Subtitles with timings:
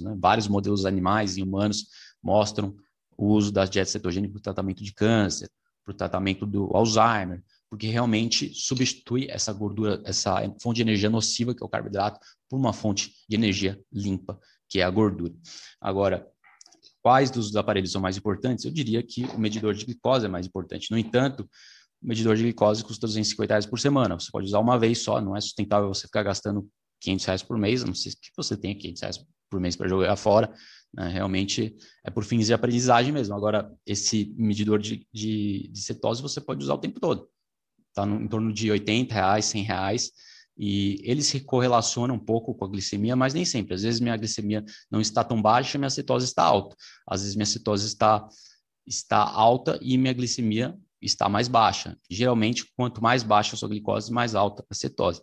[0.00, 0.16] Né?
[0.18, 1.86] Vários modelos animais e humanos
[2.22, 2.76] mostram
[3.16, 5.50] o uso da dieta cetogênica para o tratamento de câncer,
[5.84, 11.54] para o tratamento do Alzheimer, porque realmente substitui essa gordura, essa fonte de energia nociva,
[11.54, 14.38] que é o carboidrato, por uma fonte de energia limpa,
[14.68, 15.34] que é a gordura.
[15.80, 16.26] Agora,
[17.02, 18.64] quais dos aparelhos são mais importantes?
[18.64, 20.90] Eu diria que o medidor de glicose é mais importante.
[20.90, 21.48] No entanto,
[22.00, 24.18] o medidor de glicose custa 250 reais por semana.
[24.18, 26.68] Você pode usar uma vez só, não é sustentável você ficar gastando
[27.00, 29.18] 500 reais por mês, a não sei que você tenha 500 reais
[29.48, 30.52] por mês para jogar fora.
[30.92, 31.08] Né?
[31.08, 33.34] Realmente é por fins de aprendizagem mesmo.
[33.34, 37.28] Agora, esse medidor de, de, de cetose você pode usar o tempo todo.
[37.88, 40.12] Está em torno de 80 reais, 100 reais.
[40.56, 43.74] E ele se correlaciona um pouco com a glicemia, mas nem sempre.
[43.74, 46.76] Às vezes minha glicemia não está tão baixa, minha cetose está alta.
[47.06, 48.28] Às vezes minha cetose está,
[48.84, 51.96] está alta e minha glicemia está mais baixa.
[52.10, 55.22] Geralmente, quanto mais baixa a sua glicose, mais alta a cetose.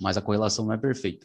[0.00, 1.24] Mas a correlação não é perfeita.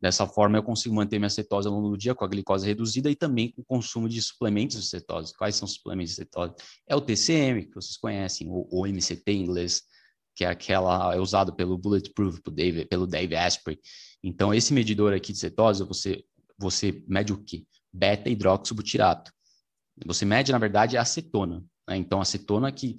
[0.00, 3.10] Dessa forma, eu consigo manter minha cetose ao longo do dia com a glicose reduzida
[3.10, 5.36] e também com o consumo de suplementos de cetose.
[5.36, 6.54] Quais são os suplementos de cetose?
[6.86, 9.82] É o TCM, que vocês conhecem, ou MCT em inglês,
[10.36, 13.80] que é aquela é usado pelo Bulletproof, pelo Dave, pelo Dave Asprey.
[14.22, 16.24] Então, esse medidor aqui de cetose, você,
[16.56, 17.64] você mede o quê?
[17.92, 19.32] Beta-hidroxibutirato.
[20.06, 21.64] Você mede, na verdade, a acetona.
[21.88, 21.96] Né?
[21.96, 22.96] Então, a acetona que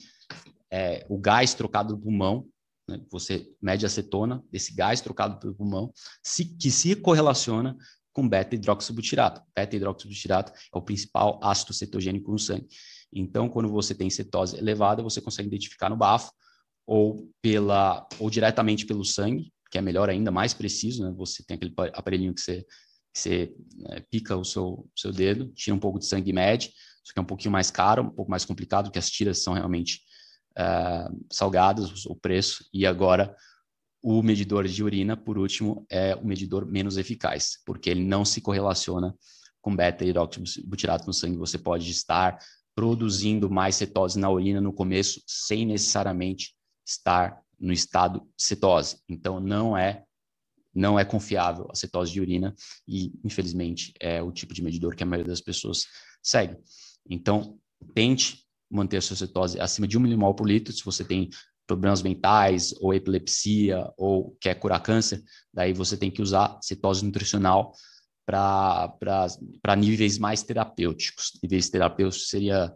[0.69, 2.45] é o gás trocado do pulmão
[2.89, 3.01] né?
[3.09, 7.77] Você mede acetona desse gás trocado pelo pulmão, se, que se correlaciona
[8.11, 9.41] com beta-hidroxibutirato.
[9.55, 12.67] Beta-hidroxibutirato é o principal ácido cetogênico no sangue.
[13.13, 16.31] Então, quando você tem cetose elevada, você consegue identificar no bafo
[16.85, 21.13] ou pela ou diretamente pelo sangue, que é melhor ainda, mais preciso, né?
[21.15, 22.65] Você tem aquele aparelhinho que você,
[23.13, 26.73] que você né, pica o seu, seu dedo, tira um pouco de sangue e mede,
[27.03, 29.53] isso que é um pouquinho mais caro, um pouco mais complicado, porque as tiras são
[29.53, 30.01] realmente
[30.59, 33.35] uh, salgados, o preço, e agora
[34.01, 38.41] o medidor de urina, por último, é o medidor menos eficaz, porque ele não se
[38.41, 39.15] correlaciona
[39.61, 41.37] com beta-hidroxibutirato no sangue.
[41.37, 42.39] Você pode estar
[42.73, 46.55] produzindo mais cetose na urina no começo, sem necessariamente
[46.87, 48.97] estar no estado cetose.
[49.07, 50.05] Então, não é
[50.73, 52.55] não é confiável a cetose de urina
[52.87, 55.85] e, infelizmente, é o tipo de medidor que a maioria das pessoas
[56.21, 56.55] segue.
[57.09, 57.59] Então,
[57.93, 61.29] tente manter a sua cetose acima de 1 milimol por litro, se você tem
[61.65, 67.73] problemas mentais ou epilepsia ou quer curar câncer, daí você tem que usar cetose nutricional
[68.25, 71.39] para níveis mais terapêuticos.
[71.41, 72.73] Níveis terapêuticos seria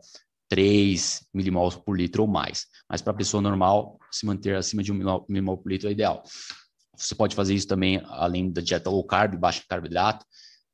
[0.49, 2.67] 3 milimols por litro ou mais.
[2.89, 6.23] Mas para a pessoa normal, se manter acima de 1 milimol por litro é ideal.
[6.95, 10.23] Você pode fazer isso também, além da dieta low carb, baixa carboidrato,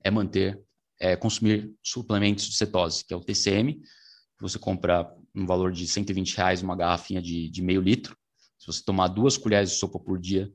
[0.03, 0.59] é manter,
[0.99, 3.81] é, consumir suplementos de cetose, que é o TCM,
[4.41, 8.17] você compra um valor de 120 reais uma garrafinha de, de meio litro.
[8.57, 10.51] Se você tomar duas colheres de sopa por dia,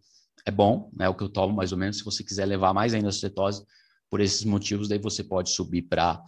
[0.46, 1.08] é bom, né?
[1.08, 1.98] O que eu tomo mais ou menos.
[1.98, 3.64] Se você quiser levar mais ainda a cetose,
[4.10, 6.22] por esses motivos, daí você pode subir para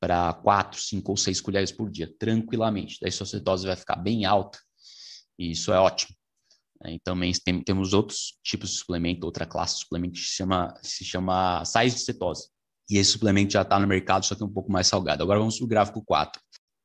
[0.00, 2.96] para quatro, cinco ou seis colheres por dia, tranquilamente.
[3.02, 4.58] Daí sua cetose vai ficar bem alta
[5.38, 6.16] e isso é ótimo.
[6.86, 10.74] E também tem, temos outros tipos de suplemento, outra classe de suplemento que se chama,
[10.80, 12.48] se chama sais de cetose.
[12.88, 15.22] E esse suplemento já está no mercado, só que é um pouco mais salgado.
[15.22, 16.40] Agora vamos para o gráfico 4.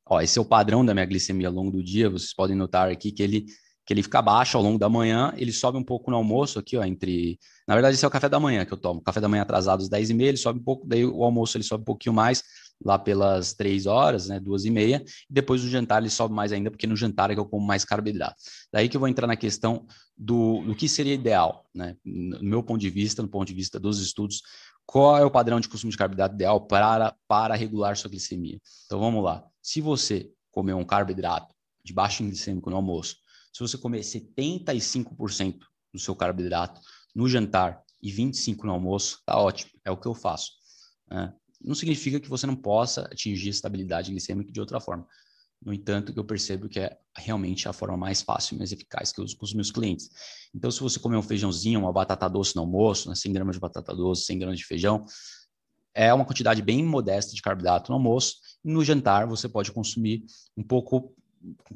[0.08, 2.08] Ó, esse é o padrão da minha glicemia ao longo do dia.
[2.08, 3.44] Vocês podem notar aqui que ele,
[3.84, 6.76] que ele fica baixo ao longo da manhã, ele sobe um pouco no almoço aqui,
[6.76, 7.38] ó, entre...
[7.66, 9.00] Na verdade, esse é o café da manhã que eu tomo.
[9.00, 11.82] Café da manhã atrasado às 10h30, ele sobe um pouco, daí o almoço ele sobe
[11.82, 12.42] um pouquinho mais,
[12.84, 16.52] lá pelas 3 horas, né, 2 e meia, e depois do jantar ele sobe mais
[16.52, 18.36] ainda, porque no jantar é que eu como mais carboidrato.
[18.72, 22.62] Daí que eu vou entrar na questão do, do que seria ideal, né, no meu
[22.62, 24.42] ponto de vista, no ponto de vista dos estudos,
[24.86, 28.60] qual é o padrão de consumo de carboidrato ideal para, para regular sua glicemia.
[28.86, 29.44] Então vamos lá.
[29.60, 31.52] Se você comer um carboidrato
[31.84, 33.16] de baixo glicêmico no almoço,
[33.52, 35.58] se você comer 75%
[35.92, 36.80] do seu carboidrato
[37.14, 40.52] no jantar e 25% no almoço, tá ótimo, é o que eu faço.
[41.10, 41.32] Né?
[41.60, 45.06] Não significa que você não possa atingir estabilidade glicêmica de outra forma.
[45.62, 49.10] No entanto, que eu percebo que é realmente a forma mais fácil e mais eficaz
[49.10, 50.10] que eu uso com os meus clientes.
[50.54, 53.60] Então, se você comer um feijãozinho, uma batata doce no almoço, né, 100 gramas de
[53.60, 55.04] batata doce, 100 gramas de feijão,
[55.94, 58.36] é uma quantidade bem modesta de carboidrato no almoço.
[58.64, 60.24] E no jantar, você pode consumir
[60.56, 61.14] um pouco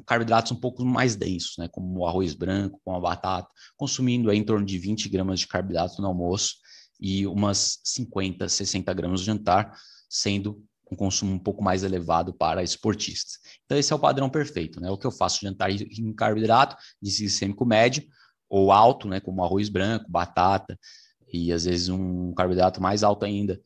[0.05, 4.37] carboidratos um pouco mais densos, né, como o arroz branco, com a batata, consumindo aí
[4.37, 6.55] em torno de 20 gramas de carboidrato no almoço
[6.99, 9.75] e umas 50, 60 gramas no jantar,
[10.09, 13.39] sendo um consumo um pouco mais elevado para esportistas.
[13.65, 14.91] Então, esse é o padrão perfeito, né?
[14.91, 18.03] O que eu faço jantar em carboidrato, de glicêmico médio
[18.49, 19.19] ou alto, né?
[19.19, 20.77] Como arroz branco, batata,
[21.31, 23.59] e às vezes um carboidrato mais alto ainda,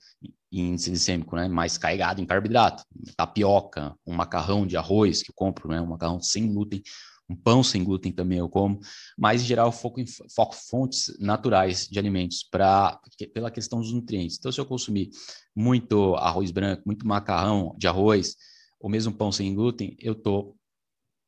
[0.52, 2.84] índice glicêmico, né, mais carregado em carboidrato,
[3.18, 6.82] tapioca, um macarrão de arroz que eu compro, né, um macarrão sem glúten,
[7.30, 8.80] Um pão sem glúten também eu como,
[9.18, 13.00] mas em geral foco em foco fontes naturais de alimentos para
[13.34, 14.38] pela questão dos nutrientes.
[14.38, 15.10] Então, se eu consumir
[15.56, 18.36] muito arroz branco, muito macarrão de arroz,
[18.80, 20.56] ou mesmo pão sem glúten, eu estou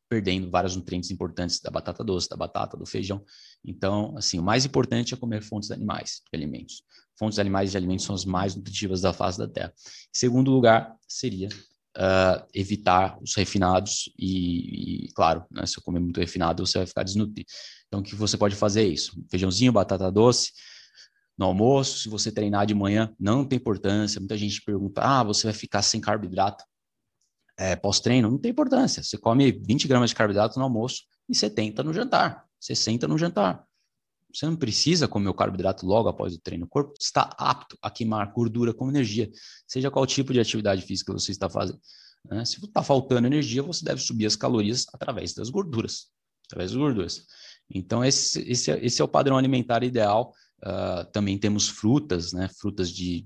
[0.10, 3.24] perdendo vários nutrientes importantes da batata doce, da batata, do feijão.
[3.64, 6.84] Então, assim, o mais importante é comer fontes animais de alimentos.
[7.18, 9.74] Fontes animais de alimentos são as mais nutritivas da face da Terra.
[10.14, 11.50] Segundo lugar, seria
[11.98, 16.88] uh, evitar os refinados e, e claro, né, se eu comer muito refinado, você vai
[16.88, 17.50] ficar desnutrido.
[17.88, 19.12] Então, o que você pode fazer é isso.
[19.30, 20.52] Feijãozinho, batata doce,
[21.38, 24.20] no almoço, se você treinar de manhã, não tem importância.
[24.20, 26.64] Muita gente pergunta, ah, você vai ficar sem carboidrato
[27.58, 28.30] é, pós-treino?
[28.30, 29.04] Não tem importância.
[29.04, 32.46] Você come 20 gramas de carboidrato no almoço e 70 no jantar.
[32.60, 33.67] 60 no jantar.
[34.38, 36.66] Você não precisa comer o carboidrato logo após o treino.
[36.66, 39.32] O corpo está apto a queimar gordura como energia,
[39.66, 41.80] seja qual tipo de atividade física você está fazendo.
[42.24, 42.46] Né?
[42.46, 46.12] Se está faltando energia, você deve subir as calorias através das gorduras.
[46.46, 47.26] Através das gorduras.
[47.68, 50.32] Então, esse, esse, esse é o padrão alimentar ideal.
[50.60, 52.48] Uh, também temos frutas, né?
[52.60, 53.26] Frutas de.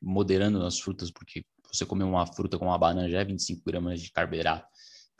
[0.00, 4.00] moderando as frutas, porque você comer uma fruta como uma banana já é 25 gramas
[4.00, 4.64] de carboidrato.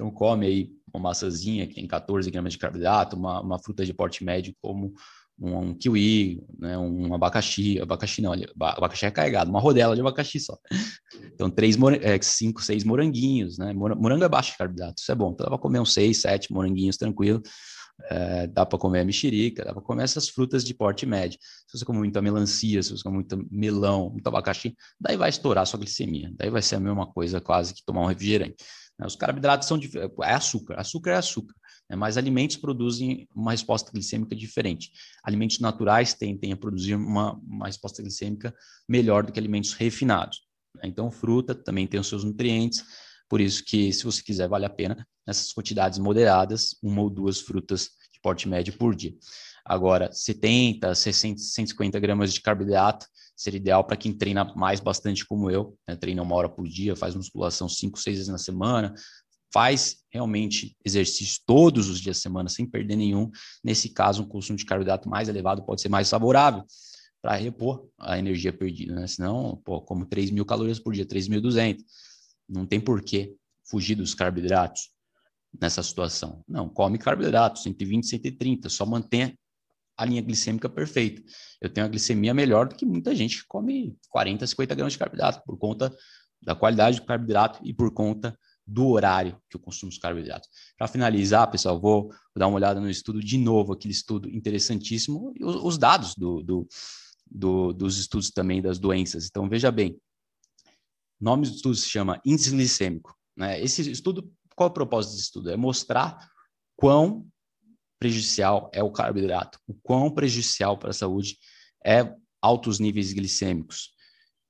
[0.00, 3.92] Então, come aí uma maçãzinha que tem 14 gramas de carboidrato, uma, uma fruta de
[3.92, 4.94] porte médio como
[5.38, 10.40] um, um kiwi, né, um abacaxi, abacaxi não, abacaxi é carregado, uma rodela de abacaxi
[10.40, 10.56] só.
[11.34, 13.74] Então, três, é, cinco, seis moranguinhos, né?
[13.74, 15.32] Morango é baixo de carboidrato, isso é bom.
[15.32, 17.42] Então, dá para comer uns seis, sete moranguinhos tranquilo.
[18.08, 21.38] É, dá para comer a mexerica, dá para comer essas frutas de porte médio.
[21.68, 25.66] Se você comer muita melancia, se você comer muito melão, muito abacaxi, daí vai estourar
[25.66, 26.32] sua glicemia.
[26.34, 28.56] Daí vai ser a mesma coisa quase que tomar um refrigerante.
[29.00, 29.06] Né?
[29.06, 29.80] Os carboidratos são
[30.22, 31.54] é açúcar, açúcar é açúcar,
[31.88, 31.96] né?
[31.96, 34.92] mas alimentos produzem uma resposta glicêmica diferente.
[35.24, 38.54] Alimentos naturais tendem a produzir uma, uma resposta glicêmica
[38.86, 40.42] melhor do que alimentos refinados.
[40.76, 40.82] Né?
[40.84, 42.84] Então, fruta também tem os seus nutrientes,
[43.28, 47.40] por isso que, se você quiser, vale a pena nessas quantidades moderadas, uma ou duas
[47.40, 49.14] frutas de porte médio por dia.
[49.64, 53.06] Agora, 70, 60, 150 gramas de carboidrato
[53.40, 55.96] seria ideal para quem treina mais bastante como eu, né?
[55.96, 58.94] treina uma hora por dia, faz musculação cinco, seis vezes na semana,
[59.50, 63.30] faz realmente exercício todos os dias da semana sem perder nenhum.
[63.64, 66.62] Nesse caso, um consumo de carboidrato mais elevado pode ser mais favorável
[67.22, 69.06] para repor a energia perdida, né?
[69.06, 71.78] Senão, pô, como 3 mil calorias por dia, 3.200,
[72.46, 73.34] não tem porquê
[73.64, 74.90] fugir dos carboidratos
[75.58, 76.44] nessa situação.
[76.46, 79.34] Não, come carboidrato, 120, 130, só mantenha
[79.96, 81.22] a linha glicêmica perfeita.
[81.60, 84.98] Eu tenho a glicemia melhor do que muita gente que come 40, 50 gramas de
[84.98, 85.94] carboidrato, por conta
[86.42, 90.48] da qualidade do carboidrato e por conta do horário que eu consumo os carboidratos.
[90.78, 95.44] Para finalizar, pessoal, vou, dar uma olhada no estudo de novo, aquele estudo interessantíssimo, e
[95.44, 96.68] os, os dados do, do,
[97.28, 99.26] do, dos estudos também das doenças.
[99.26, 100.00] Então, veja bem,
[101.20, 103.14] o nome do estudo se chama índice glicêmico.
[103.36, 103.60] Né?
[103.60, 105.50] Esse estudo, qual é o propósito desse estudo?
[105.50, 106.30] É mostrar
[106.76, 107.26] quão
[108.00, 111.36] prejudicial é o carboidrato, o quão prejudicial para a saúde
[111.84, 112.10] é
[112.40, 113.90] altos níveis glicêmicos.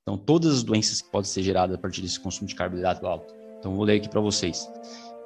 [0.01, 3.35] Então, todas as doenças que podem ser geradas a partir desse consumo de carboidrato alto.
[3.59, 4.67] Então, vou ler aqui para vocês.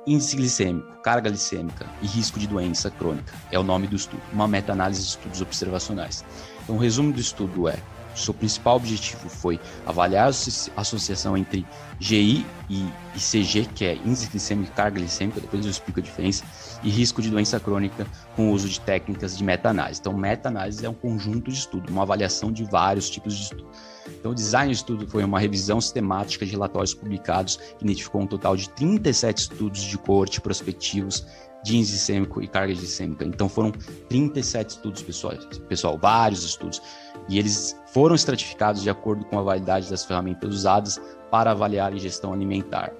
[0.07, 4.47] Índice glicêmico, carga glicêmica e risco de doença crônica é o nome do estudo, uma
[4.47, 6.25] meta-análise de estudos observacionais.
[6.63, 7.81] Então, o resumo do estudo é:
[8.15, 11.65] seu principal objetivo foi avaliar a associação entre
[11.99, 16.43] GI e ICG, que é índice glicêmico e carga glicêmica, depois eu explico a diferença,
[16.83, 19.99] e risco de doença crônica com o uso de técnicas de meta-análise.
[19.99, 23.67] Então, meta-análise é um conjunto de estudo, uma avaliação de vários tipos de estudo.
[24.07, 28.27] Então, o design de estudo foi uma revisão sistemática de relatórios publicados que identificou um
[28.27, 31.25] total de 37 estudos de coorte prospectivos
[31.63, 33.25] de índice glicêmico e carga glicêmica.
[33.25, 33.71] Então, foram
[34.07, 35.33] 37 estudos, pessoal,
[35.67, 36.81] pessoal vários estudos
[37.27, 41.95] e eles foram estratificados de acordo com a validade das ferramentas usadas para avaliar a
[41.95, 42.93] ingestão alimentar.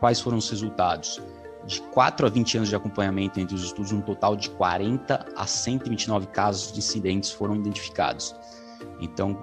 [0.00, 1.20] Quais foram os resultados?
[1.66, 5.46] De 4 a 20 anos de acompanhamento entre os estudos, um total de 40 a
[5.46, 8.36] 129 casos de incidentes foram identificados.
[9.00, 9.38] Então,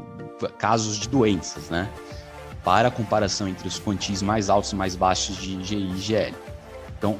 [0.58, 1.90] casos de doenças, né?
[2.64, 6.36] Para a comparação entre os quantis mais altos e mais baixos de GI e GL.
[6.98, 7.18] Então,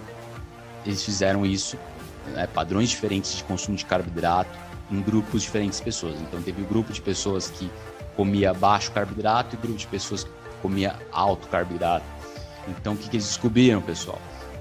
[0.86, 1.78] eles fizeram isso,
[2.34, 4.58] né, padrões diferentes de consumo de carboidrato,
[4.92, 6.20] em grupos diferentes de pessoas.
[6.22, 7.72] Então teve o um grupo de pessoas que
[8.16, 12.06] comia baixo carboidrato e grupo de pessoas que comia alto carboidrato.
[12.68, 14.20] Então o que, que eles descobriram, pessoal?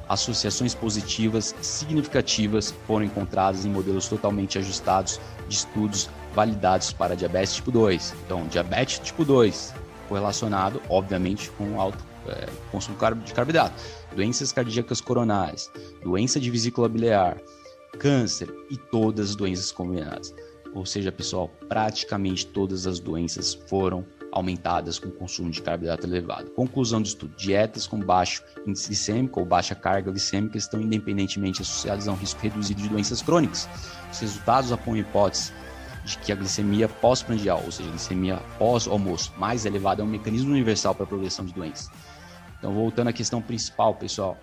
[0.08, 7.70] Associações positivas significativas foram encontradas em modelos totalmente ajustados de estudos validados para diabetes tipo
[7.70, 8.14] 2.
[8.24, 9.74] Então, diabetes tipo 2
[10.08, 13.74] correlacionado, obviamente, com alto é, consumo de carboidrato.
[14.14, 15.70] Doenças cardíacas coronárias,
[16.02, 17.40] doença de vesícula biliar,
[17.98, 20.34] câncer e todas as doenças combinadas.
[20.74, 26.50] Ou seja, pessoal, praticamente todas as doenças foram aumentadas com consumo de carboidrato elevado.
[26.50, 32.06] Conclusão do estudo: dietas com baixo índice glicêmico ou baixa carga glicêmica estão independentemente associadas
[32.06, 33.68] a um risco reduzido de doenças crônicas.
[34.12, 35.52] Os resultados apoiam a hipótese
[36.04, 40.50] de que a glicemia pós-prandial, ou seja, a glicemia pós-almoço, mais elevada é um mecanismo
[40.50, 41.90] universal para a progressão de doenças.
[42.58, 44.36] Então, voltando à questão principal, pessoal,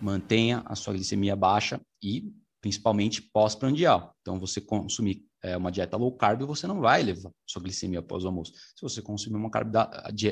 [0.00, 4.14] mantenha a sua glicemia baixa e principalmente pós-prandial.
[4.20, 8.24] Então, você consumir é, uma dieta low carb, você não vai levar sua glicemia após
[8.24, 8.52] o almoço.
[8.52, 9.50] Se você consumir uma,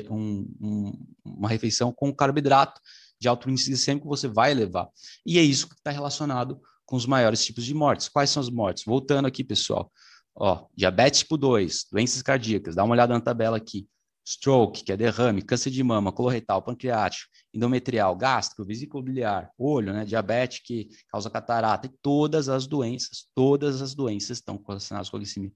[0.09, 2.79] um, um, uma refeição com carboidrato
[3.19, 4.87] de alto índice glicêmico, você vai levar.
[5.25, 8.07] E é isso que está relacionado com os maiores tipos de mortes.
[8.07, 8.83] Quais são as mortes?
[8.85, 9.91] Voltando aqui, pessoal.
[10.39, 13.87] Ó, diabetes tipo 2, doenças cardíacas, dá uma olhada na tabela aqui
[14.25, 20.05] stroke, que é derrame, câncer de mama, coloretal, pancreático, endometrial, gástrico, vesículo biliar, olho, né,
[20.05, 25.19] diabetes que causa catarata, e todas as doenças, todas as doenças estão relacionadas com a
[25.19, 25.51] glicemia.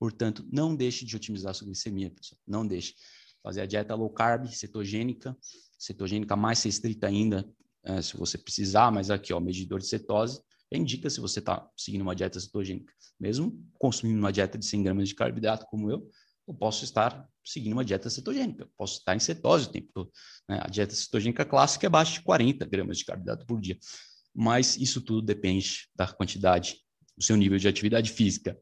[0.00, 2.40] Portanto, não deixe de otimizar a sua glicemia, pessoal.
[2.46, 2.94] Não deixe.
[3.40, 5.36] Fazer a dieta low carb, cetogênica,
[5.78, 7.48] cetogênica mais restrita ainda,
[7.84, 10.42] é, se você precisar, mas aqui, ó, medidor de cetose,
[10.76, 12.92] indica se você está seguindo uma dieta cetogênica.
[13.18, 16.08] Mesmo consumindo uma dieta de 100 gramas de carboidrato, como eu,
[16.46, 20.10] eu posso estar seguindo uma dieta cetogênica, eu posso estar em cetose o tempo todo.
[20.48, 20.60] Né?
[20.62, 23.78] A dieta cetogênica clássica é abaixo de 40 gramas de carboidrato por dia.
[24.34, 26.76] Mas isso tudo depende da quantidade,
[27.16, 28.56] do seu nível de atividade física.